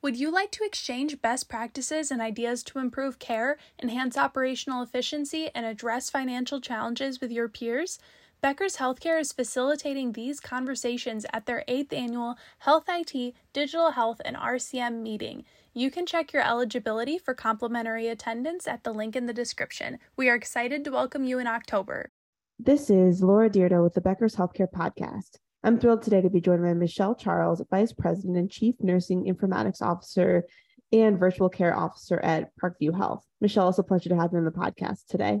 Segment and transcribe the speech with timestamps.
[0.00, 5.50] Would you like to exchange best practices and ideas to improve care, enhance operational efficiency,
[5.56, 7.98] and address financial challenges with your peers?
[8.40, 14.36] Becker's Healthcare is facilitating these conversations at their 8th annual Health IT, Digital Health, and
[14.36, 15.44] RCM meeting.
[15.74, 19.98] You can check your eligibility for complimentary attendance at the link in the description.
[20.16, 22.08] We are excited to welcome you in October.
[22.56, 25.38] This is Laura Dyrda with the Becker's Healthcare Podcast.
[25.64, 29.82] I'm thrilled today to be joined by Michelle Charles, Vice President and Chief Nursing Informatics
[29.82, 30.44] Officer
[30.92, 33.24] and Virtual Care Officer at Parkview Health.
[33.40, 35.40] Michelle, it's a pleasure to have you on the podcast today.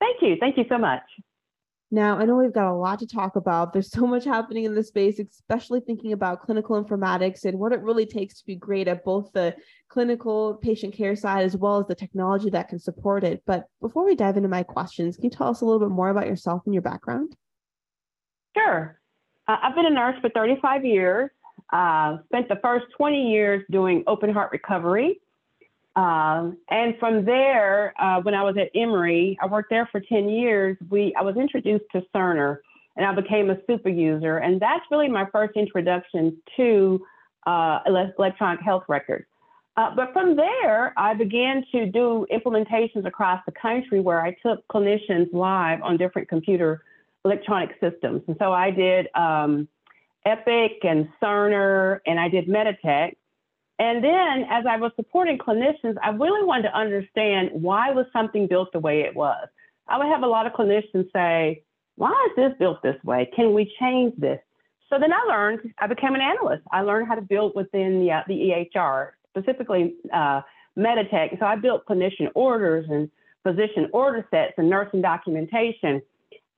[0.00, 0.36] Thank you.
[0.40, 1.02] Thank you so much.
[1.92, 3.72] Now, I know we've got a lot to talk about.
[3.72, 7.82] There's so much happening in this space, especially thinking about clinical informatics and what it
[7.82, 9.56] really takes to be great at both the
[9.88, 13.42] clinical patient care side as well as the technology that can support it.
[13.44, 16.08] But before we dive into my questions, can you tell us a little bit more
[16.08, 17.36] about yourself and your background?
[18.60, 18.98] Sure.
[19.48, 21.30] Uh, I've been a nurse for 35 years.
[21.72, 25.20] Uh, spent the first 20 years doing open heart recovery.
[25.96, 30.28] Um, and from there, uh, when I was at Emory, I worked there for 10
[30.28, 30.76] years.
[30.88, 32.58] We I was introduced to Cerner,
[32.96, 34.38] and I became a super user.
[34.38, 37.04] And that's really my first introduction to
[37.46, 39.26] uh, electronic health records.
[39.76, 44.66] Uh, but from there, I began to do implementations across the country where I took
[44.68, 46.82] clinicians live on different computer
[47.24, 48.22] electronic systems.
[48.26, 49.68] And so I did um,
[50.24, 53.16] Epic and Cerner, and I did Meditech.
[53.78, 58.46] And then as I was supporting clinicians, I really wanted to understand why was something
[58.46, 59.48] built the way it was.
[59.88, 61.64] I would have a lot of clinicians say,
[61.96, 63.30] why is this built this way?
[63.34, 64.38] Can we change this?
[64.90, 66.62] So then I learned, I became an analyst.
[66.72, 68.34] I learned how to build within the, uh, the
[68.74, 70.42] EHR, specifically uh,
[70.76, 71.38] Meditech.
[71.38, 73.10] So I built clinician orders and
[73.42, 76.02] physician order sets and nursing documentation.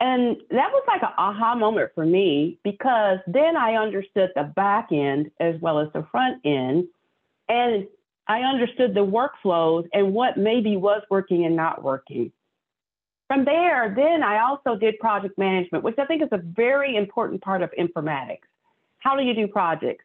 [0.03, 4.89] And that was like an aha moment for me because then I understood the back
[4.91, 6.89] end as well as the front end.
[7.49, 7.87] And
[8.27, 12.33] I understood the workflows and what maybe was working and not working.
[13.29, 17.41] From there, then I also did project management, which I think is a very important
[17.41, 18.49] part of informatics.
[18.99, 20.05] How do you do projects?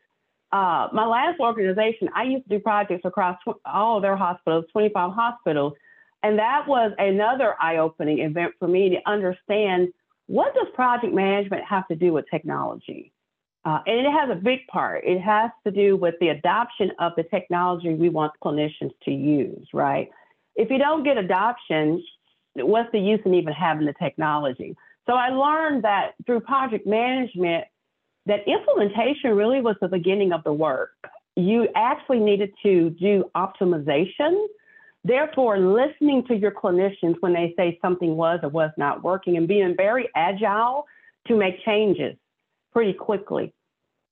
[0.52, 4.66] Uh, my last organization, I used to do projects across tw- all of their hospitals,
[4.72, 5.74] 25 hospitals.
[6.24, 9.90] And that was another eye-opening event for me to understand
[10.28, 13.14] what does project management have to do with technology?
[13.66, 15.04] Uh, and it has a big part.
[15.06, 19.68] It has to do with the adoption of the technology we want clinicians to use,
[19.74, 20.10] right?
[20.56, 22.04] If you don't get adoption,
[22.56, 24.76] what's the use in even having the technology?
[25.06, 27.66] So I learned that through project management,
[28.26, 30.92] that implementation really was the beginning of the work.
[31.36, 34.48] You actually needed to do optimization
[35.04, 39.48] Therefore, listening to your clinicians when they say something was or was not working and
[39.48, 40.86] being very agile
[41.28, 42.16] to make changes
[42.74, 43.54] pretty quickly.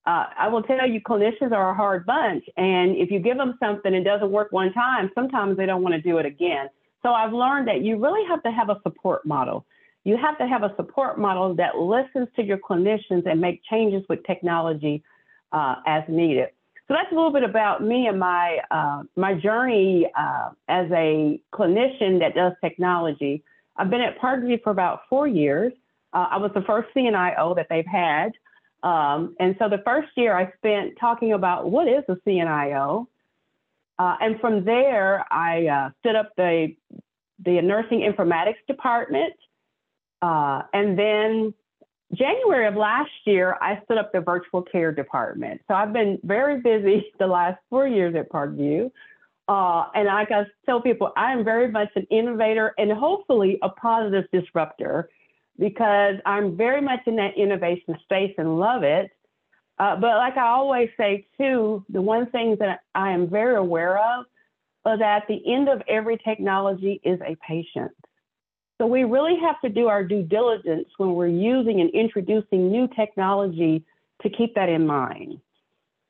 [0.06, 2.46] Uh, I will tell you, clinicians are a hard bunch.
[2.58, 5.82] And if you give them something and it doesn't work one time, sometimes they don't
[5.82, 6.70] want to do it again.
[7.02, 9.66] So I've learned that you really have to have a support model.
[10.04, 14.04] You have to have a support model that listens to your clinicians and make changes
[14.08, 15.04] with technology
[15.52, 16.50] uh, as needed.
[16.88, 21.40] So that's a little bit about me and my uh, my journey uh, as a
[21.52, 23.44] clinician that does technology.
[23.76, 25.74] I've been at Parkview for about four years.
[26.14, 28.34] Uh, I was the first CNIO that they've had,
[28.84, 33.08] um, and so the first year I spent talking about what is a CNIO,
[33.98, 36.76] uh, and from there I uh, stood up the
[37.44, 39.34] the nursing informatics department,
[40.22, 41.54] uh, and then
[42.14, 45.62] January of last year, I stood up the virtual care department.
[45.68, 48.92] So I've been very busy the last four years at Parkview.
[49.48, 53.60] Uh, and I got to tell people I am very much an innovator and hopefully
[53.62, 55.10] a positive disruptor
[55.60, 59.12] because I'm very much in that innovation space and love it.
[59.78, 63.98] Uh, but like I always say too, the one thing that I am very aware
[64.00, 64.26] of
[64.88, 67.92] is that the end of every technology is a patient.
[68.80, 72.88] So we really have to do our due diligence when we're using and introducing new
[72.88, 73.86] technology
[74.22, 75.40] to keep that in mind.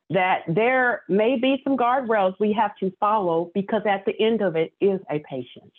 [0.09, 4.55] That there may be some guardrails we have to follow because at the end of
[4.55, 5.71] it is a patient.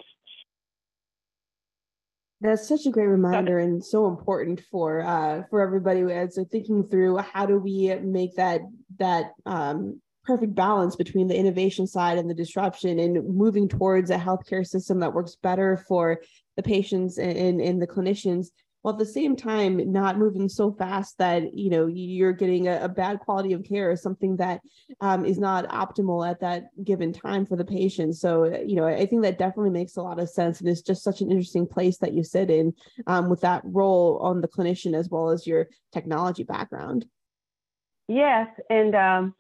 [2.40, 6.84] That's such a great reminder and so important for uh, for everybody as they're thinking
[6.84, 8.60] through how do we make that
[8.98, 14.18] that um, perfect balance between the innovation side and the disruption and moving towards a
[14.18, 16.20] healthcare system that works better for
[16.56, 18.48] the patients and, and the clinicians
[18.86, 22.84] while at the same time not moving so fast that you know you're getting a,
[22.84, 24.60] a bad quality of care or something that
[25.00, 28.14] um, is not optimal at that given time for the patient.
[28.14, 31.02] So you know i think that definitely makes a lot of sense and it's just
[31.02, 32.72] such an interesting place that you sit in
[33.08, 37.06] um, with that role on the clinician as well as your technology background.
[38.06, 39.34] Yes and um,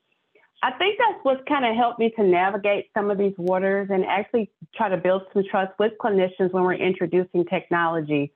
[0.62, 4.04] I think that's what's kind of helped me to navigate some of these waters and
[4.04, 8.32] actually try to build some trust with clinicians when we're introducing technology.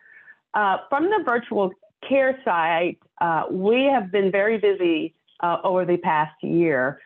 [0.55, 1.73] Uh, from the virtual
[2.07, 7.01] care side, uh, we have been very busy uh, over the past year.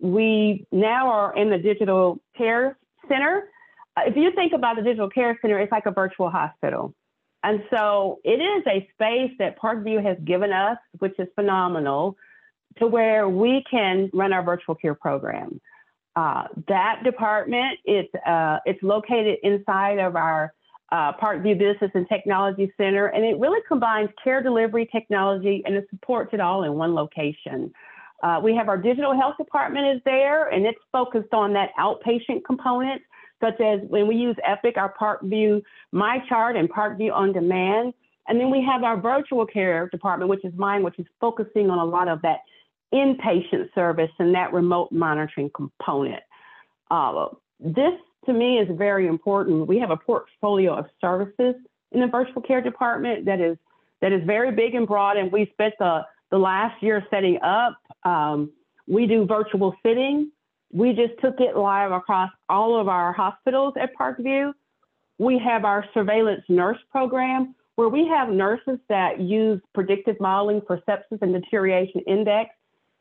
[0.00, 2.78] We now are in the digital care
[3.08, 3.48] center.
[3.96, 6.94] Uh, if you think about the digital care center, it's like a virtual hospital.
[7.42, 12.16] And so it is a space that Parkview has given us, which is phenomenal,
[12.78, 15.60] to where we can run our virtual care program.
[16.16, 20.52] Uh, that department, it's, uh, it's located inside of our
[20.92, 25.86] uh, Parkview Business and Technology Center, and it really combines care delivery technology and it
[25.90, 27.72] supports it all in one location.
[28.22, 32.44] Uh, we have our digital health department is there, and it's focused on that outpatient
[32.44, 33.00] component,
[33.40, 35.62] such as when we use Epic, our Parkview
[35.94, 37.94] MyChart and Parkview On Demand.
[38.28, 41.78] And then we have our virtual care department, which is mine, which is focusing on
[41.78, 42.40] a lot of that
[42.92, 46.22] inpatient service and that remote monitoring component.
[46.90, 47.26] Uh,
[47.58, 47.92] this
[48.26, 49.66] to me is very important.
[49.66, 51.54] We have a portfolio of services
[51.92, 53.56] in the virtual care department that is
[54.00, 57.78] that is very big and broad, and we spent the the last year setting up.
[58.04, 58.50] Um,
[58.86, 60.30] we do virtual sitting.
[60.72, 64.52] We just took it live across all of our hospitals at Parkview.
[65.18, 70.82] We have our surveillance nurse program where we have nurses that use predictive modeling for
[70.88, 72.50] sepsis and deterioration index,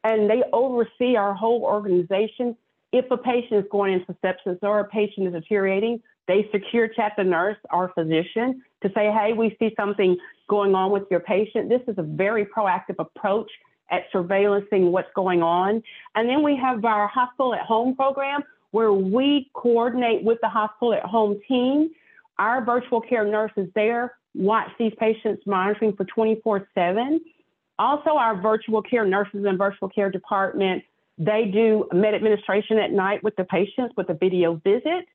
[0.03, 2.55] and they oversee our whole organization
[2.91, 7.13] if a patient is going into sepsis or a patient is deteriorating, they secure chat
[7.17, 10.17] the nurse or physician to say, hey, we see something
[10.47, 11.69] going on with your patient.
[11.69, 13.49] This is a very proactive approach
[13.91, 15.81] at surveillancing what's going on.
[16.15, 20.93] And then we have our hospital at home program where we coordinate with the hospital
[20.93, 21.89] at home team.
[22.37, 27.19] Our virtual care nurses there watch these patients monitoring for 24 7.
[27.79, 30.83] Also, our virtual care nurses and virtual care department
[31.19, 35.05] they do med administration at night with the patients with a video visit.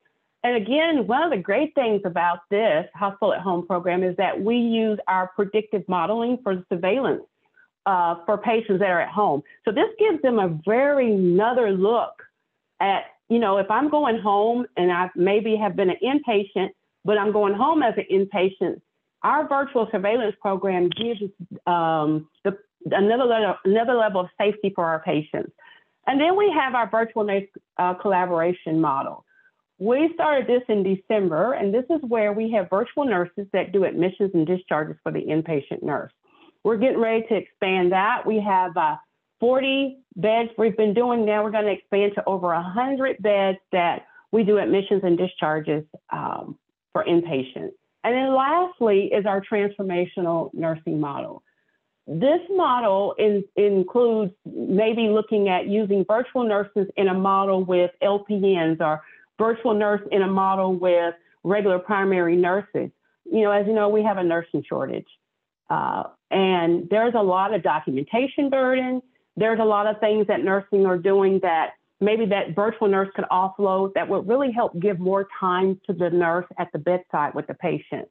[0.45, 4.39] And again, one of the great things about this hospital at home program is that
[4.39, 7.23] we use our predictive modeling for surveillance
[7.87, 9.43] uh, for patients that are at home.
[9.65, 12.23] So this gives them a very another look
[12.81, 16.69] at, you know, if I'm going home and I maybe have been an inpatient,
[17.07, 18.83] but I'm going home as an inpatient,
[19.25, 21.21] our virtual surveillance program gives
[21.67, 22.57] um, the,
[22.91, 25.51] another, level, another level of safety for our patients.
[26.07, 27.29] And then we have our virtual
[27.79, 29.25] uh, collaboration model.
[29.79, 33.85] We started this in December, and this is where we have virtual nurses that do
[33.85, 36.13] admissions and discharges for the inpatient nurse.
[36.63, 38.27] We're getting ready to expand that.
[38.27, 38.97] We have uh,
[39.41, 41.43] 40 beds we've been doing now.
[41.43, 46.59] We're going to expand to over 100 beds that we do admissions and discharges um,
[46.93, 47.73] for inpatients.
[48.05, 51.43] And then lastly is our transformational nursing model.
[52.07, 58.81] This model in, includes maybe looking at using virtual nurses in a model with LPNs
[58.81, 59.03] or
[59.39, 61.15] virtual nurse in a model with
[61.45, 62.91] regular primary nurses.
[63.25, 65.09] You know, as you know, we have a nursing shortage.
[65.71, 69.01] Uh, and there's a lot of documentation burden.
[69.37, 73.25] There's a lot of things that nursing are doing that maybe that virtual nurse could
[73.31, 77.47] offload that would really help give more time to the nurse at the bedside with
[77.47, 78.09] the patient.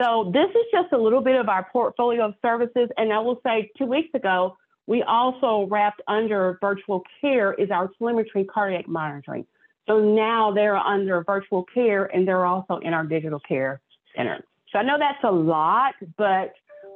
[0.00, 2.88] So this is just a little bit of our portfolio of services.
[2.96, 4.56] And I will say two weeks ago,
[4.86, 9.44] we also wrapped under virtual care is our telemetry cardiac monitoring.
[9.86, 13.80] So now they're under virtual care and they're also in our digital care
[14.16, 14.44] center.
[14.72, 16.52] So I know that's a lot, but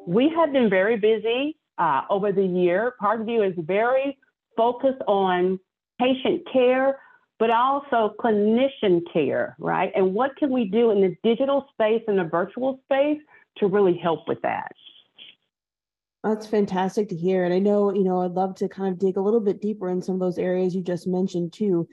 [0.06, 2.94] we have been very busy uh, over the year.
[3.02, 4.18] Parkview is very
[4.56, 5.58] focused on
[6.02, 6.98] patient care,
[7.38, 9.92] but also clinician care, right?
[9.94, 13.20] And what can we do in the digital space and the virtual space
[13.58, 14.72] to really help with that?
[16.24, 17.44] That's fantastic to hear.
[17.44, 19.88] And I know, you know, I'd love to kind of dig a little bit deeper
[19.88, 21.88] in some of those areas you just mentioned too.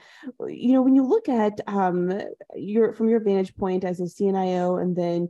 [0.47, 2.11] You know, when you look at um,
[2.55, 5.29] your from your vantage point as a CNIO and then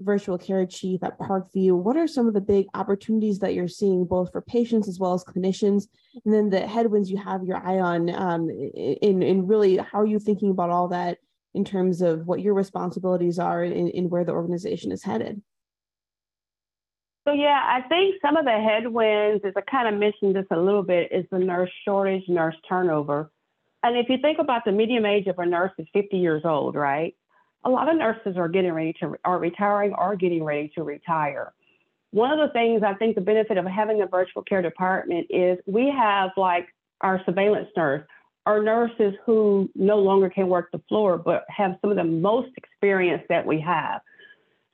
[0.00, 4.04] virtual care chief at Parkview, what are some of the big opportunities that you're seeing
[4.04, 5.88] both for patients as well as clinicians?
[6.24, 10.06] And then the headwinds you have your eye on um, in, in really how are
[10.06, 11.18] you thinking about all that
[11.54, 15.42] in terms of what your responsibilities are in, in where the organization is headed?
[17.26, 20.56] So yeah, I think some of the headwinds, as I kind of mentioned this a
[20.56, 23.30] little bit, is the nurse shortage, nurse turnover.
[23.82, 26.74] And if you think about the median age of a nurse is 50 years old,
[26.74, 27.14] right?
[27.64, 31.52] A lot of nurses are getting ready to are retiring or getting ready to retire.
[32.10, 35.58] One of the things I think the benefit of having a virtual care department is
[35.66, 36.68] we have like
[37.02, 38.06] our surveillance nurse,
[38.46, 42.50] our nurses who no longer can work the floor but have some of the most
[42.56, 44.00] experience that we have.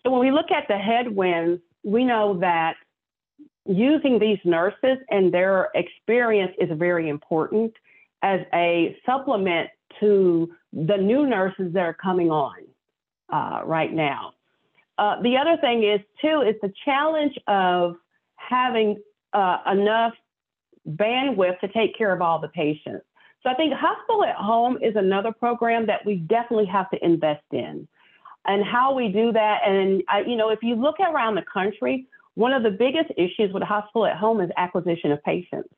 [0.03, 2.75] So when we look at the headwinds, we know that
[3.67, 7.73] using these nurses and their experience is very important.
[8.23, 9.69] as a supplement
[10.01, 12.57] to the new nurses that are coming on
[13.33, 14.33] uh, right now.
[14.99, 17.97] Uh, the other thing is, too, is the challenge of
[18.37, 18.97] having
[19.33, 20.13] uh, enough
[20.89, 23.05] bandwidth to take care of all the patients.
[23.43, 27.45] So I think hospital at home is another program that we definitely have to invest
[27.53, 27.87] in.
[28.47, 32.07] And how we do that, and I, you know, if you look around the country,
[32.35, 35.69] one of the biggest issues with hospital at home is acquisition of patients,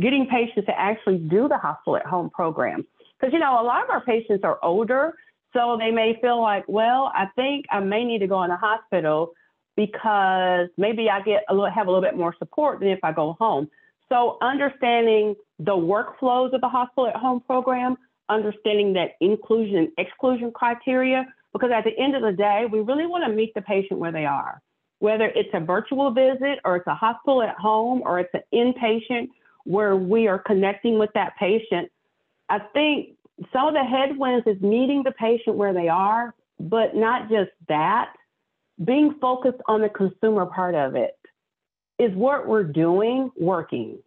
[0.00, 2.86] getting patients to actually do the hospital at home program.
[3.18, 5.14] Because you know, a lot of our patients are older,
[5.52, 8.56] so they may feel like, well, I think I may need to go in a
[8.56, 9.32] hospital
[9.76, 13.12] because maybe I get a little, have a little bit more support than if I
[13.12, 13.70] go home.
[14.08, 17.96] So understanding the workflows of the hospital at home program,
[18.28, 23.06] understanding that inclusion and exclusion criteria, because at the end of the day, we really
[23.06, 24.60] want to meet the patient where they are.
[24.98, 29.28] Whether it's a virtual visit or it's a hospital at home or it's an inpatient
[29.64, 31.90] where we are connecting with that patient,
[32.48, 33.16] I think
[33.52, 38.12] some of the headwinds is meeting the patient where they are, but not just that,
[38.84, 41.16] being focused on the consumer part of it.
[41.98, 43.98] Is what we're doing working?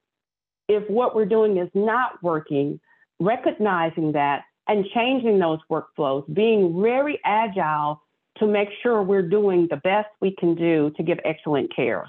[0.67, 2.79] If what we're doing is not working,
[3.19, 8.01] recognizing that and changing those workflows, being very agile
[8.39, 12.05] to make sure we're doing the best we can do to give excellent care.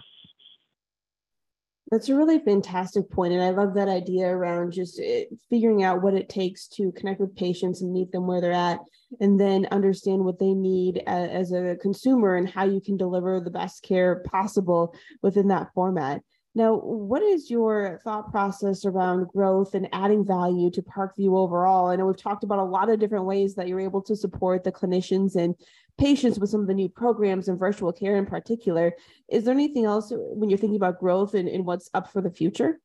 [1.91, 6.03] That's a really fantastic point, and I love that idea around just eh, figuring out
[6.03, 8.81] what it takes to connect with patients and meet them where they're at,
[9.21, 13.51] and then understand what they need as a consumer and how you can deliver the
[13.51, 16.23] best care possible within that format.
[16.57, 21.89] Now, what is your thought process around growth and adding value to Parkview overall?
[21.89, 24.65] I know we've talked about a lot of different ways that you're able to support
[24.65, 25.55] the clinicians and
[25.99, 28.95] patients with some of the new programs and virtual care in particular.
[29.29, 32.31] Is there anything else when you're thinking about growth and, and what's up for the
[32.31, 32.81] future?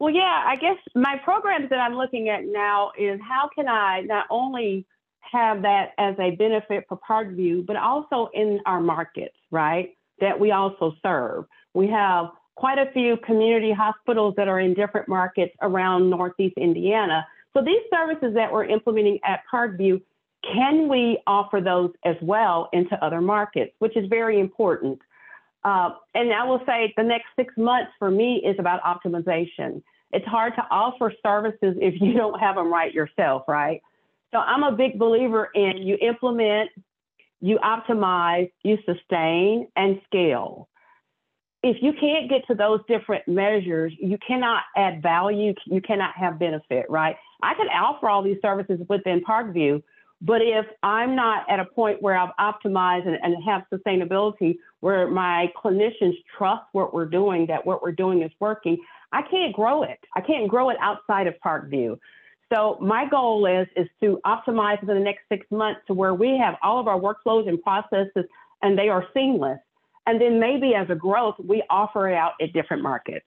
[0.00, 4.00] Well, yeah, I guess my programs that I'm looking at now is how can I
[4.00, 4.88] not only
[5.20, 9.90] have that as a benefit for Parkview, but also in our markets, right?
[10.20, 11.44] That we also serve.
[11.74, 17.26] We have quite a few community hospitals that are in different markets around Northeast Indiana.
[17.54, 20.02] So these services that we're implementing at Parkview,
[20.42, 25.00] can we offer those as well into other markets, which is very important.
[25.64, 29.82] Uh, and I will say the next six months for me is about optimization.
[30.12, 33.82] It's hard to offer services if you don't have them right yourself, right?
[34.32, 36.70] So I'm a big believer in you implement,
[37.40, 40.68] you optimize, you sustain, and scale
[41.62, 46.38] if you can't get to those different measures, you cannot add value, you cannot have
[46.38, 47.16] benefit, right?
[47.42, 49.82] I can offer all these services within Parkview,
[50.20, 55.08] but if I'm not at a point where I've optimized and, and have sustainability, where
[55.08, 58.78] my clinicians trust what we're doing, that what we're doing is working,
[59.12, 59.98] I can't grow it.
[60.14, 61.98] I can't grow it outside of Parkview.
[62.52, 66.38] So my goal is is to optimize for the next six months to where we
[66.38, 68.24] have all of our workflows and processes
[68.62, 69.58] and they are seamless.
[70.06, 73.26] And then maybe as a growth, we offer it out at different markets.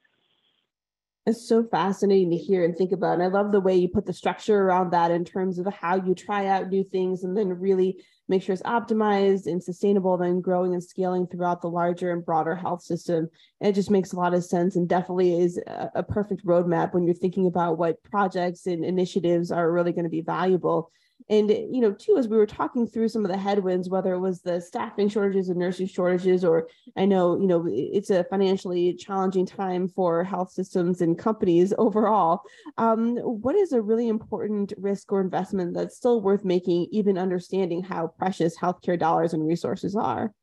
[1.27, 3.13] It's so fascinating to hear and think about.
[3.13, 5.95] And I love the way you put the structure around that in terms of how
[5.95, 10.41] you try out new things and then really make sure it's optimized and sustainable, then
[10.41, 13.29] growing and scaling throughout the larger and broader health system.
[13.59, 16.93] And it just makes a lot of sense and definitely is a, a perfect roadmap
[16.93, 20.91] when you're thinking about what projects and initiatives are really going to be valuable
[21.29, 24.19] and, you know, too, as we were talking through some of the headwinds, whether it
[24.19, 28.93] was the staffing shortages and nursing shortages, or I know, you know, it's a financially
[28.93, 32.41] challenging time for health systems and companies overall.
[32.77, 37.83] Um, what is a really important risk or investment that's still worth making, even understanding
[37.83, 40.33] how precious healthcare dollars and resources are?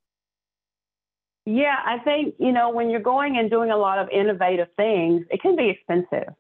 [1.47, 5.25] Yeah, I think, you know, when you're going and doing a lot of innovative things,
[5.31, 6.35] it can be expensive.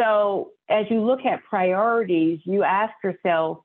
[0.00, 3.58] So as you look at priorities, you ask yourself,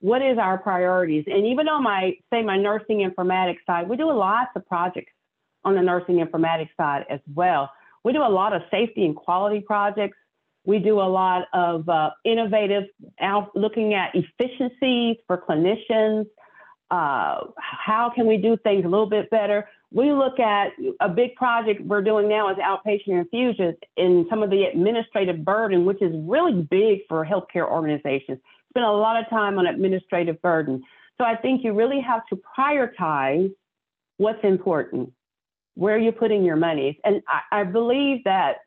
[0.00, 1.24] what is our priorities?
[1.26, 5.12] And even on my, say, my nursing informatics side, we do lots of projects
[5.64, 7.70] on the nursing informatics side as well.
[8.04, 10.16] We do a lot of safety and quality projects.
[10.64, 12.84] We do a lot of uh, innovative,
[13.20, 16.26] out, looking at efficiencies for clinicians.
[16.90, 19.68] Uh, how can we do things a little bit better?
[19.92, 24.50] We look at a big project we're doing now is outpatient infusions and some of
[24.50, 28.38] the administrative burden, which is really big for healthcare organizations.
[28.70, 30.82] Spend a lot of time on administrative burden.
[31.18, 33.52] So I think you really have to prioritize
[34.16, 35.12] what's important,
[35.74, 36.98] where you're putting your money.
[37.04, 38.58] And I, I believe that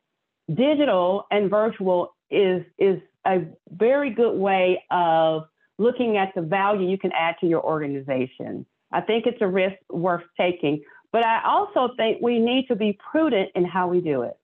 [0.53, 5.45] digital and virtual is is a very good way of
[5.79, 8.65] looking at the value you can add to your organization.
[8.91, 10.83] I think it's a risk worth taking.
[11.15, 14.37] But I also think we need to be prudent in how we do it.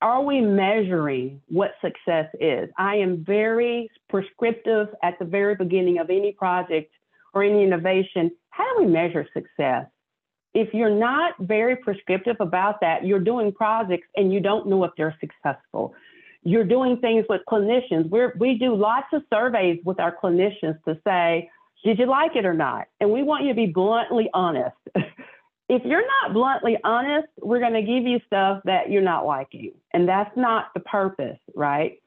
[0.00, 2.70] are we measuring what success is?
[2.78, 6.92] I am very prescriptive at the very beginning of any project
[7.32, 8.30] or any innovation.
[8.50, 9.86] How do we measure success?
[10.54, 14.92] If you're not very prescriptive about that, you're doing projects and you don't know if
[14.96, 15.96] they're successful.
[16.44, 18.08] You're doing things with clinicians.
[18.08, 21.50] we we do lots of surveys with our clinicians to say,
[21.84, 22.86] did you like it or not?
[23.00, 24.76] And we want you to be bluntly honest.
[25.68, 29.72] if you're not bluntly honest, we're going to give you stuff that you're not liking.
[29.92, 32.00] And that's not the purpose, right?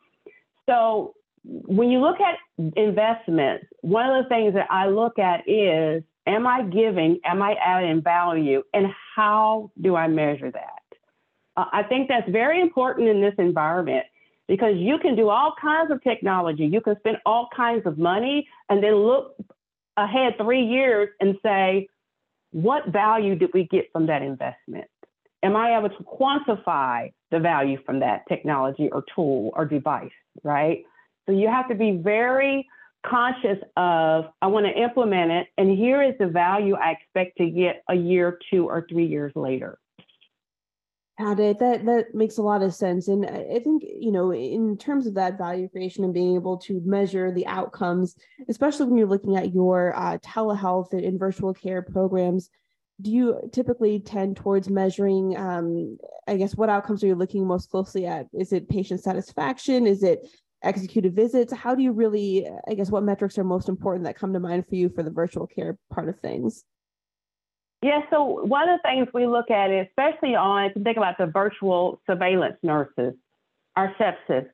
[0.67, 2.37] So when you look at
[2.75, 7.55] investments, one of the things that I look at is am I giving, am I
[7.63, 10.97] adding value, and how do I measure that?
[11.55, 14.05] Uh, I think that's very important in this environment
[14.47, 18.47] because you can do all kinds of technology, you can spend all kinds of money,
[18.69, 19.35] and then look
[19.97, 21.87] ahead three years and say,
[22.57, 24.87] what value did we get from that investment?
[25.43, 30.09] Am I able to quantify the value from that technology or tool or device,
[30.43, 30.83] right?
[31.27, 32.67] So you have to be very
[33.05, 37.47] conscious of, I want to implement it, and here is the value I expect to
[37.47, 39.77] get a year, two, or three years later.
[41.19, 41.57] Got it.
[41.57, 45.15] That that makes a lot of sense, and I think you know, in terms of
[45.15, 48.15] that value creation and being able to measure the outcomes,
[48.49, 52.51] especially when you're looking at your uh, telehealth and virtual care programs,
[53.01, 55.35] do you typically tend towards measuring?
[55.35, 55.97] Um,
[56.27, 58.27] I guess what outcomes are you looking most closely at?
[58.31, 59.87] Is it patient satisfaction?
[59.87, 60.19] Is it
[60.61, 61.51] executed visits?
[61.51, 62.47] How do you really?
[62.67, 65.09] I guess what metrics are most important that come to mind for you for the
[65.09, 66.63] virtual care part of things?
[67.83, 70.97] Yeah, so one of the things we look at, is, especially on, if you think
[70.97, 73.13] about the virtual surveillance nurses,
[73.75, 74.47] our sepsis,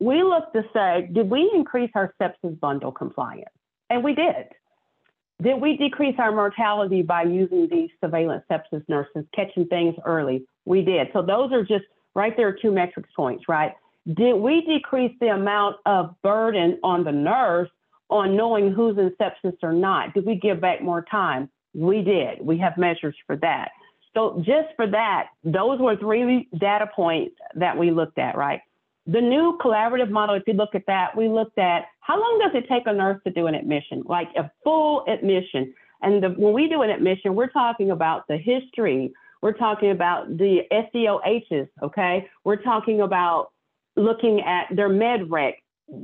[0.00, 3.50] we look to say, did we increase our sepsis bundle compliance?
[3.90, 4.46] And we did.
[5.42, 10.46] Did we decrease our mortality by using these surveillance sepsis nurses, catching things early?
[10.64, 11.08] We did.
[11.12, 13.72] So those are just right there, are two metrics points, right?
[14.14, 17.70] Did we decrease the amount of burden on the nurse
[18.08, 20.14] on knowing who's in sepsis or not?
[20.14, 21.50] Did we give back more time?
[21.78, 22.40] We did.
[22.42, 23.70] We have measures for that.
[24.12, 28.60] So just for that, those were three data points that we looked at, right?
[29.06, 32.60] The new collaborative model, if you look at that, we looked at how long does
[32.60, 35.72] it take a nurse to do an admission, like a full admission.
[36.02, 39.12] And the, when we do an admission, we're talking about the history.
[39.40, 42.28] We're talking about the SDOHs, okay?
[42.42, 43.50] We're talking about
[43.94, 45.54] looking at their med rec.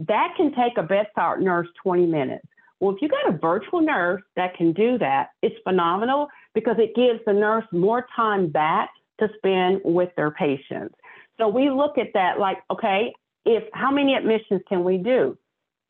[0.06, 2.46] That can take a best bedside nurse 20 minutes.
[2.84, 6.94] Well, if you got a virtual nurse that can do that, it's phenomenal because it
[6.94, 10.94] gives the nurse more time back to spend with their patients.
[11.38, 13.14] So we look at that like, okay,
[13.46, 15.38] if how many admissions can we do?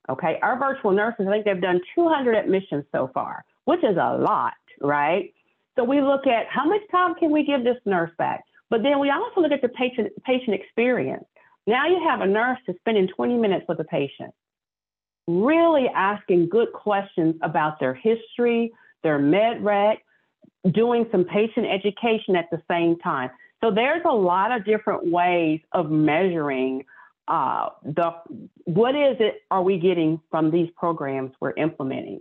[0.09, 4.16] Okay, our virtual nurses, I think they've done 200 admissions so far, which is a
[4.16, 5.35] lot, right?
[5.74, 8.44] So we look at how much time can we give this nurse back?
[8.70, 11.24] But then we also look at the patient patient experience.
[11.66, 14.33] Now you have a nurse that's spending 20 minutes with a patient
[15.26, 20.04] really asking good questions about their history, their med rec,
[20.72, 23.30] doing some patient education at the same time.
[23.62, 26.84] So there's a lot of different ways of measuring
[27.26, 28.12] uh, the
[28.64, 32.20] what is it are we getting from these programs we're implementing.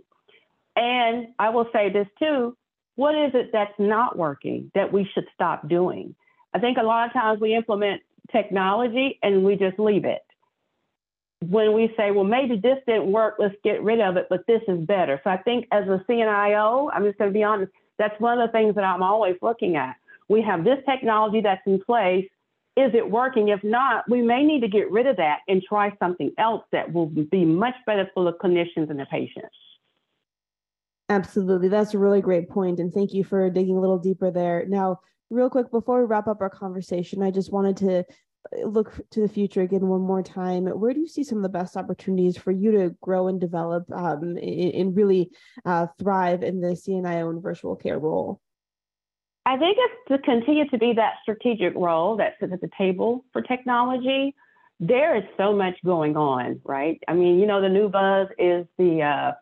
[0.76, 2.56] And I will say this too,
[2.96, 6.14] what is it that's not working that we should stop doing?
[6.54, 8.00] I think a lot of times we implement
[8.32, 10.23] technology and we just leave it
[11.50, 14.62] when we say, well, maybe this didn't work, let's get rid of it, but this
[14.68, 15.20] is better.
[15.24, 18.48] So I think as a CNIO, I'm just going to be honest, that's one of
[18.48, 19.96] the things that I'm always looking at.
[20.28, 22.28] We have this technology that's in place.
[22.76, 23.48] Is it working?
[23.48, 26.92] If not, we may need to get rid of that and try something else that
[26.92, 29.54] will be much better for the clinicians and the patients.
[31.08, 31.68] Absolutely.
[31.68, 32.80] That's a really great point.
[32.80, 34.64] And thank you for digging a little deeper there.
[34.66, 38.04] Now, real quick, before we wrap up our conversation, I just wanted to
[38.64, 41.48] look to the future again one more time, where do you see some of the
[41.48, 45.30] best opportunities for you to grow and develop um, and, really
[45.64, 48.40] uh, thrive in the CNIO and virtual care role?
[49.46, 53.24] I think it's to continue to be that strategic role that sits at the table
[53.32, 54.34] for technology.
[54.80, 56.98] There is so much going on, right?
[57.06, 59.32] I mean, you know, the new buzz is the, uh,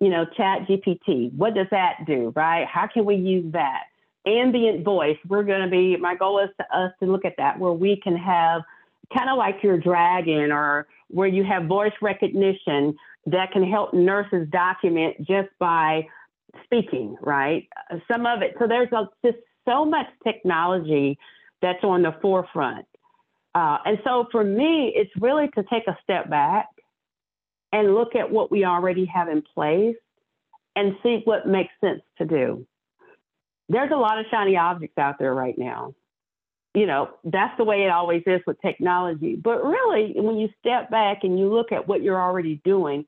[0.00, 1.32] you know, Chat GPT.
[1.32, 2.66] What does that do, right?
[2.66, 3.84] How can we use that?
[4.26, 5.18] Ambient voice.
[5.28, 7.96] We're going to be, my goal is to us to look at that where we
[7.96, 8.62] can have
[9.16, 14.48] kind of like your dragon or where you have voice recognition that can help nurses
[14.50, 16.06] document just by
[16.64, 17.68] speaking, right?
[18.10, 18.54] Some of it.
[18.58, 21.18] So there's a, just so much technology
[21.60, 22.86] that's on the forefront.
[23.54, 26.68] Uh, and so for me, it's really to take a step back
[27.72, 29.96] and look at what we already have in place
[30.74, 32.66] and see what makes sense to do
[33.72, 35.94] there's a lot of shiny objects out there right now.
[36.74, 39.36] you know, that's the way it always is with technology.
[39.36, 43.04] But really, when you step back and you look at what you're already doing,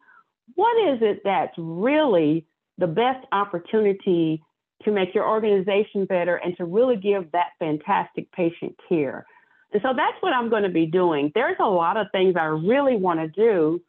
[0.55, 2.45] what is it that's really
[2.77, 4.43] the best opportunity
[4.85, 9.25] to make your organization better and to really give that fantastic patient care?
[9.73, 11.33] And so that's what I'm going to be doing.
[11.35, 13.81] There's a lot of things I really want to do.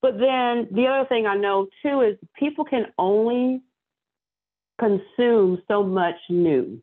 [0.00, 3.60] But then the other thing I know too is people can only
[4.78, 6.80] consume so much new.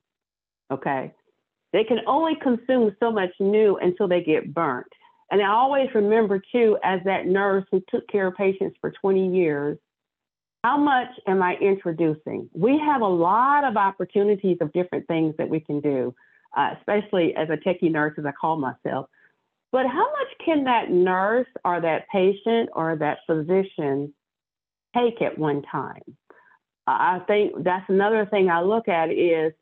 [0.72, 1.14] Okay.
[1.74, 4.88] They can only consume so much new until they get burnt.
[5.32, 9.36] And I always remember too, as that nurse who took care of patients for 20
[9.36, 9.78] years,
[10.64, 12.50] how much am I introducing?
[12.54, 16.16] We have a lot of opportunities of different things that we can do,
[16.56, 19.08] uh, especially as a techie nurse, as I call myself.
[19.72, 24.14] But how much can that nurse or that patient or that physician
[24.96, 26.02] take at one time?
[26.88, 29.54] I think that's another thing I look at is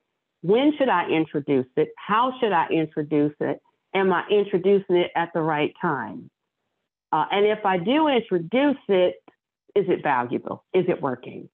[0.41, 1.89] when should I introduce it?
[1.97, 3.61] How should I introduce it?
[3.93, 6.29] Am I introducing it at the right time?
[7.11, 9.15] Uh, and if I do introduce it,
[9.75, 10.65] is it valuable?
[10.73, 11.49] Is it working?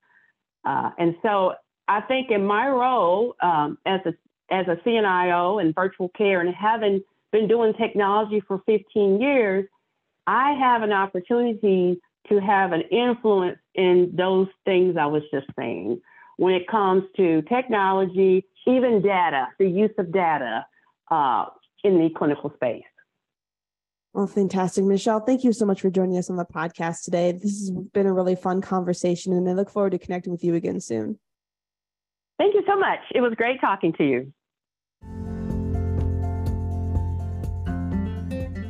[0.65, 1.53] Uh, and so
[1.87, 4.13] I think in my role um, as a
[4.51, 7.01] as a CNIO and virtual care and having
[7.31, 9.65] been doing technology for 15 years,
[10.25, 16.01] I have an opportunity to have an influence in those things I was just saying
[16.35, 20.65] when it comes to technology, even data, the use of data
[21.09, 21.45] uh,
[21.83, 22.83] in the clinical space.
[24.13, 24.83] Well, fantastic.
[24.83, 27.31] Michelle, thank you so much for joining us on the podcast today.
[27.31, 30.55] This has been a really fun conversation, and I look forward to connecting with you
[30.55, 31.19] again soon.
[32.37, 32.99] Thank you so much.
[33.13, 34.33] It was great talking to you.